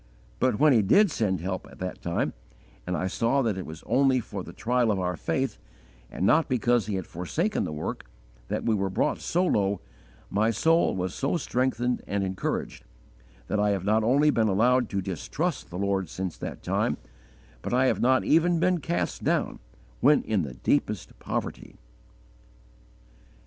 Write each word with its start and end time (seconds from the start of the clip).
But 0.39 0.57
when 0.57 0.73
He 0.73 0.81
did 0.81 1.11
send 1.11 1.41
help 1.41 1.67
at 1.69 1.77
that 1.77 2.01
time, 2.01 2.33
and 2.87 2.97
I 2.97 3.05
saw 3.05 3.43
that 3.43 3.55
it 3.55 3.67
was 3.67 3.83
only 3.85 4.19
for 4.19 4.41
the 4.43 4.51
trial 4.51 4.89
of 4.89 4.99
our 4.99 5.15
faith, 5.15 5.59
and 6.09 6.25
not 6.25 6.49
because 6.49 6.87
He 6.87 6.95
had 6.95 7.05
forsaken 7.05 7.65
the 7.65 7.71
work, 7.71 8.05
that 8.47 8.63
we 8.65 8.73
were 8.73 8.89
brought 8.89 9.19
so 9.19 9.45
low, 9.45 9.79
my 10.31 10.49
soul 10.49 10.95
was 10.95 11.13
so 11.13 11.37
strengthened 11.37 12.01
and 12.07 12.23
encouraged 12.23 12.83
that 13.45 13.59
I 13.59 13.69
have 13.69 13.85
not 13.85 14.03
only 14.03 14.31
not 14.31 14.35
been 14.41 14.47
allowed 14.47 14.89
to 14.89 15.03
distrust 15.03 15.69
the 15.69 15.77
Lord 15.77 16.09
since 16.09 16.35
that 16.35 16.63
time, 16.63 16.97
but 17.61 17.71
I 17.71 17.85
have 17.85 18.01
not 18.01 18.23
even 18.23 18.59
been 18.59 18.79
cast 18.79 19.23
down 19.23 19.59
when 19.99 20.23
in 20.23 20.41
the 20.41 20.55
deepest 20.55 21.19
poverty." 21.19 21.77